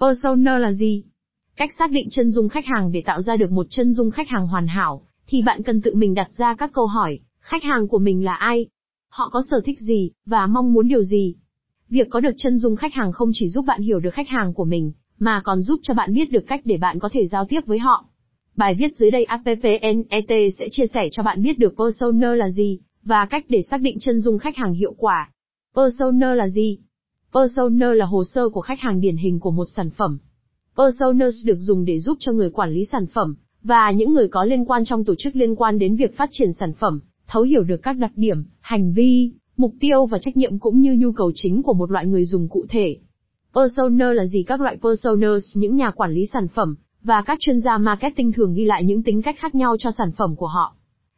[0.00, 1.04] Persona là gì?
[1.56, 4.28] Cách xác định chân dung khách hàng để tạo ra được một chân dung khách
[4.28, 7.88] hàng hoàn hảo, thì bạn cần tự mình đặt ra các câu hỏi, khách hàng
[7.88, 8.66] của mình là ai?
[9.08, 11.34] Họ có sở thích gì, và mong muốn điều gì?
[11.88, 14.54] Việc có được chân dung khách hàng không chỉ giúp bạn hiểu được khách hàng
[14.54, 17.44] của mình, mà còn giúp cho bạn biết được cách để bạn có thể giao
[17.44, 18.04] tiếp với họ.
[18.56, 22.78] Bài viết dưới đây APPNET sẽ chia sẻ cho bạn biết được persona là gì,
[23.02, 25.30] và cách để xác định chân dung khách hàng hiệu quả.
[25.76, 26.78] Persona là gì?
[27.34, 30.18] Persona là hồ sơ của khách hàng điển hình của một sản phẩm.
[30.76, 34.44] Personas được dùng để giúp cho người quản lý sản phẩm, và những người có
[34.44, 37.62] liên quan trong tổ chức liên quan đến việc phát triển sản phẩm, thấu hiểu
[37.62, 41.32] được các đặc điểm, hành vi, mục tiêu và trách nhiệm cũng như nhu cầu
[41.34, 42.96] chính của một loại người dùng cụ thể.
[43.54, 47.60] Persona là gì các loại personas những nhà quản lý sản phẩm, và các chuyên
[47.60, 50.74] gia marketing thường ghi lại những tính cách khác nhau cho sản phẩm của họ.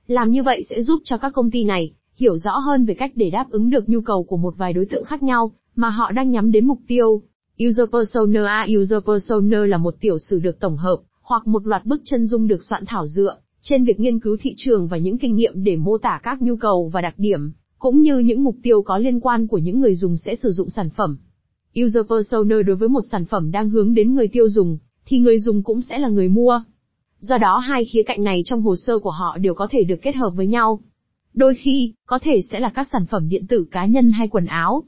[0.07, 3.13] Làm như vậy sẽ giúp cho các công ty này hiểu rõ hơn về cách
[3.15, 6.13] để đáp ứng được nhu cầu của một vài đối tượng khác nhau mà họ
[6.13, 7.23] đang nhắm đến mục tiêu.
[7.69, 11.85] User persona A User persona là một tiểu sử được tổng hợp, hoặc một loạt
[11.85, 15.19] bức chân dung được soạn thảo dựa trên việc nghiên cứu thị trường và những
[15.19, 18.57] kinh nghiệm để mô tả các nhu cầu và đặc điểm, cũng như những mục
[18.63, 21.17] tiêu có liên quan của những người dùng sẽ sử dụng sản phẩm.
[21.85, 25.41] User persona đối với một sản phẩm đang hướng đến người tiêu dùng, thì người
[25.41, 26.63] dùng cũng sẽ là người mua.
[27.19, 30.03] Do đó hai khía cạnh này trong hồ sơ của họ đều có thể được
[30.03, 30.81] kết hợp với nhau.
[31.35, 34.47] Đôi khi, có thể sẽ là các sản phẩm điện tử cá nhân hay quần
[34.47, 34.85] áo.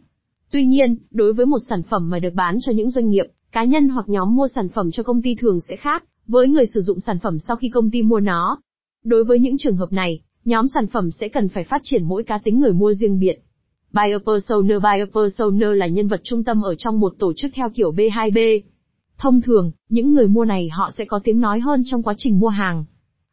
[0.52, 3.64] Tuy nhiên, đối với một sản phẩm mà được bán cho những doanh nghiệp, cá
[3.64, 6.80] nhân hoặc nhóm mua sản phẩm cho công ty thường sẽ khác, với người sử
[6.80, 8.60] dụng sản phẩm sau khi công ty mua nó.
[9.04, 12.24] Đối với những trường hợp này, nhóm sản phẩm sẽ cần phải phát triển mỗi
[12.24, 13.42] cá tính người mua riêng biệt.
[13.92, 17.68] Buyer persona Buyer persona là nhân vật trung tâm ở trong một tổ chức theo
[17.74, 18.60] kiểu B2B.
[19.18, 22.40] Thông thường, những người mua này họ sẽ có tiếng nói hơn trong quá trình
[22.40, 22.84] mua hàng.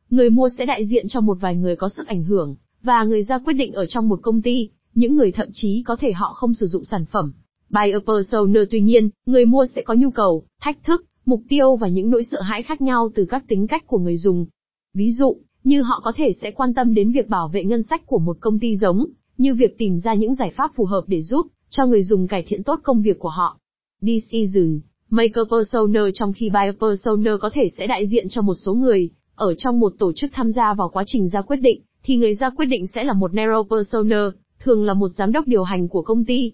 [0.10, 3.24] Người mua sẽ đại diện cho một vài người có sức ảnh hưởng, và người
[3.24, 6.34] ra quyết định ở trong một công ty, những người thậm chí có thể họ
[6.34, 7.34] không sử dụng sản phẩm.
[7.70, 11.88] Buyer persona tuy nhiên, người mua sẽ có nhu cầu, thách thức, mục tiêu và
[11.88, 14.46] những nỗi sợ hãi khác nhau từ các tính cách của người dùng.
[14.94, 18.06] Ví dụ, như họ có thể sẽ quan tâm đến việc bảo vệ ngân sách
[18.06, 19.06] của một công ty giống,
[19.38, 22.44] như việc tìm ra những giải pháp phù hợp để giúp cho người dùng cải
[22.48, 23.60] thiện tốt công việc của họ.
[24.02, 24.80] Decision
[25.10, 29.10] Maker persona trong khi buyer persona có thể sẽ đại diện cho một số người,
[29.36, 32.36] ở trong một tổ chức tham gia vào quá trình ra quyết định, thì người
[32.36, 35.88] ra quyết định sẽ là một narrow persona, thường là một giám đốc điều hành
[35.88, 36.54] của công ty.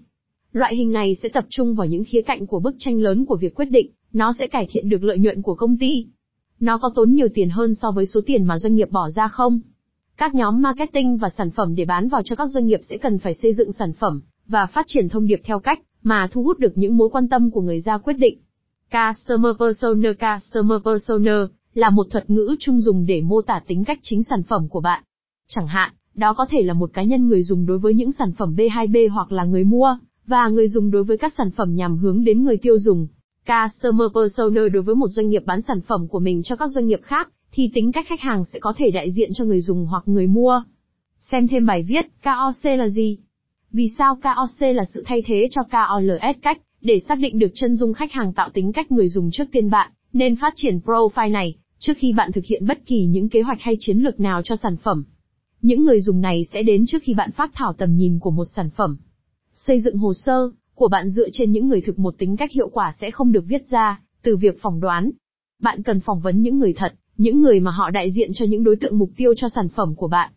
[0.51, 3.37] Loại hình này sẽ tập trung vào những khía cạnh của bức tranh lớn của
[3.37, 6.07] việc quyết định, nó sẽ cải thiện được lợi nhuận của công ty.
[6.59, 9.27] Nó có tốn nhiều tiền hơn so với số tiền mà doanh nghiệp bỏ ra
[9.27, 9.59] không?
[10.17, 13.19] Các nhóm marketing và sản phẩm để bán vào cho các doanh nghiệp sẽ cần
[13.19, 16.59] phải xây dựng sản phẩm và phát triển thông điệp theo cách mà thu hút
[16.59, 18.39] được những mối quan tâm của người ra quyết định.
[18.91, 23.99] Customer persona Customer persona là một thuật ngữ chung dùng để mô tả tính cách
[24.01, 25.03] chính sản phẩm của bạn.
[25.47, 28.31] Chẳng hạn, đó có thể là một cá nhân người dùng đối với những sản
[28.37, 31.97] phẩm B2B hoặc là người mua, và người dùng đối với các sản phẩm nhằm
[31.97, 33.07] hướng đến người tiêu dùng.
[33.47, 36.87] Customer persona đối với một doanh nghiệp bán sản phẩm của mình cho các doanh
[36.87, 39.85] nghiệp khác, thì tính cách khách hàng sẽ có thể đại diện cho người dùng
[39.85, 40.63] hoặc người mua.
[41.19, 43.17] Xem thêm bài viết, KOC là gì?
[43.71, 47.75] Vì sao KOC là sự thay thế cho KOLS cách, để xác định được chân
[47.75, 51.31] dung khách hàng tạo tính cách người dùng trước tiên bạn, nên phát triển profile
[51.31, 54.41] này, trước khi bạn thực hiện bất kỳ những kế hoạch hay chiến lược nào
[54.43, 55.03] cho sản phẩm.
[55.65, 58.45] Những người dùng này sẽ đến trước khi bạn phát thảo tầm nhìn của một
[58.55, 58.97] sản phẩm.
[59.53, 62.69] Xây dựng hồ sơ của bạn dựa trên những người thực một tính cách hiệu
[62.69, 65.11] quả sẽ không được viết ra từ việc phỏng đoán.
[65.61, 68.63] Bạn cần phỏng vấn những người thật, những người mà họ đại diện cho những
[68.63, 70.31] đối tượng mục tiêu cho sản phẩm của bạn.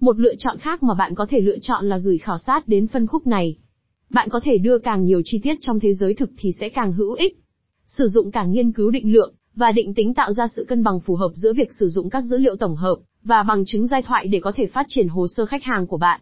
[0.00, 2.86] Một lựa chọn khác mà bạn có thể lựa chọn là gửi khảo sát đến
[2.86, 3.56] phân khúc này.
[4.10, 6.92] Bạn có thể đưa càng nhiều chi tiết trong thế giới thực thì sẽ càng
[6.92, 7.38] hữu ích.
[7.86, 11.00] Sử dụng càng nghiên cứu định lượng và định tính tạo ra sự cân bằng
[11.00, 14.02] phù hợp giữa việc sử dụng các dữ liệu tổng hợp và bằng chứng giai
[14.02, 16.20] thoại để có thể phát triển hồ sơ khách hàng của bạn.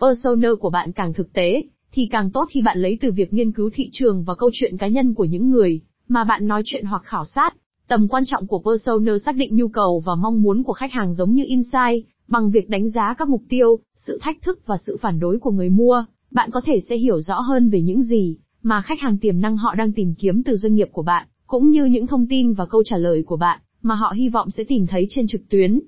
[0.00, 3.52] Persona của bạn càng thực tế, thì càng tốt khi bạn lấy từ việc nghiên
[3.52, 6.84] cứu thị trường và câu chuyện cá nhân của những người mà bạn nói chuyện
[6.84, 7.50] hoặc khảo sát.
[7.88, 11.14] Tầm quan trọng của persona xác định nhu cầu và mong muốn của khách hàng
[11.14, 14.96] giống như insight, bằng việc đánh giá các mục tiêu, sự thách thức và sự
[15.00, 18.36] phản đối của người mua, bạn có thể sẽ hiểu rõ hơn về những gì
[18.62, 21.70] mà khách hàng tiềm năng họ đang tìm kiếm từ doanh nghiệp của bạn, cũng
[21.70, 24.64] như những thông tin và câu trả lời của bạn mà họ hy vọng sẽ
[24.64, 25.80] tìm thấy trên trực tuyến.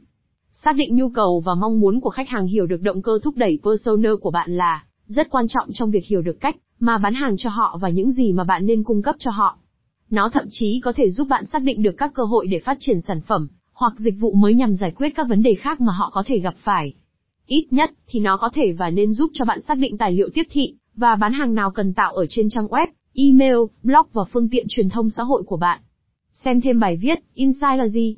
[0.53, 3.37] Xác định nhu cầu và mong muốn của khách hàng hiểu được động cơ thúc
[3.37, 7.15] đẩy persona của bạn là rất quan trọng trong việc hiểu được cách mà bán
[7.15, 9.59] hàng cho họ và những gì mà bạn nên cung cấp cho họ.
[10.11, 12.77] Nó thậm chí có thể giúp bạn xác định được các cơ hội để phát
[12.81, 15.93] triển sản phẩm hoặc dịch vụ mới nhằm giải quyết các vấn đề khác mà
[15.93, 16.95] họ có thể gặp phải.
[17.47, 20.29] Ít nhất thì nó có thể và nên giúp cho bạn xác định tài liệu
[20.35, 24.25] tiếp thị và bán hàng nào cần tạo ở trên trang web, email, blog và
[24.33, 25.81] phương tiện truyền thông xã hội của bạn.
[26.33, 28.17] Xem thêm bài viết, Insight là gì?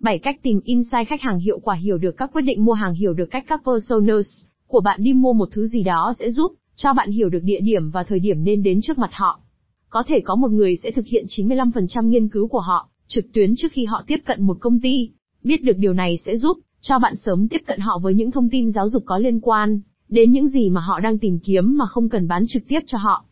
[0.00, 2.94] 7 cách tìm insight khách hàng hiệu quả hiểu được các quyết định mua hàng
[2.94, 6.52] hiểu được cách các personas của bạn đi mua một thứ gì đó sẽ giúp
[6.76, 9.40] cho bạn hiểu được địa điểm và thời điểm nên đến trước mặt họ.
[9.88, 13.54] có thể có một người sẽ thực hiện 95% nghiên cứu của họ, trực tuyến
[13.56, 15.10] trước khi họ tiếp cận một công ty.
[15.44, 18.48] Biết được điều này sẽ giúp cho bạn sớm tiếp cận họ với những thông
[18.50, 21.86] tin giáo dục có liên quan đến những gì mà họ đang tìm kiếm mà
[21.86, 23.24] không cần bán trực tiếp cho họ.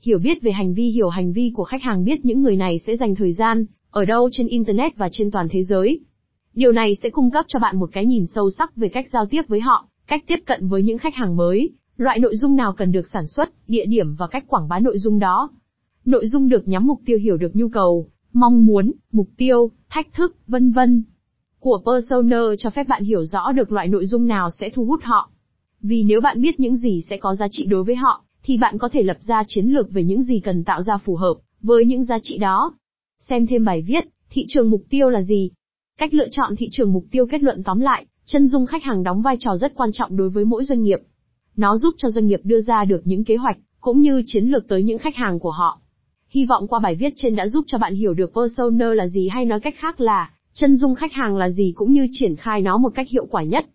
[0.00, 2.78] Hiểu biết về hành vi hiểu hành vi của khách hàng biết những người này
[2.86, 6.00] sẽ dành thời gian ở đâu trên Internet và trên toàn thế giới.
[6.56, 9.26] Điều này sẽ cung cấp cho bạn một cái nhìn sâu sắc về cách giao
[9.26, 12.72] tiếp với họ, cách tiếp cận với những khách hàng mới, loại nội dung nào
[12.72, 15.50] cần được sản xuất, địa điểm và cách quảng bá nội dung đó.
[16.04, 20.06] Nội dung được nhắm mục tiêu hiểu được nhu cầu, mong muốn, mục tiêu, thách
[20.12, 21.04] thức, vân vân
[21.60, 25.00] của persona cho phép bạn hiểu rõ được loại nội dung nào sẽ thu hút
[25.02, 25.30] họ.
[25.80, 28.78] Vì nếu bạn biết những gì sẽ có giá trị đối với họ, thì bạn
[28.78, 31.84] có thể lập ra chiến lược về những gì cần tạo ra phù hợp với
[31.84, 32.74] những giá trị đó.
[33.20, 35.50] Xem thêm bài viết, thị trường mục tiêu là gì?
[35.98, 39.02] Cách lựa chọn thị trường mục tiêu kết luận tóm lại, chân dung khách hàng
[39.02, 40.98] đóng vai trò rất quan trọng đối với mỗi doanh nghiệp.
[41.56, 44.68] Nó giúp cho doanh nghiệp đưa ra được những kế hoạch, cũng như chiến lược
[44.68, 45.80] tới những khách hàng của họ.
[46.28, 49.28] Hy vọng qua bài viết trên đã giúp cho bạn hiểu được persona là gì
[49.28, 52.60] hay nói cách khác là, chân dung khách hàng là gì cũng như triển khai
[52.60, 53.64] nó một cách hiệu quả nhất.